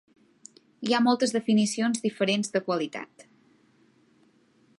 Hi 0.87 0.95
ha 0.95 1.01
moltes 1.07 1.35
definicions 1.37 2.03
diferents 2.07 2.51
de 2.57 2.63
qualitat. 2.71 3.31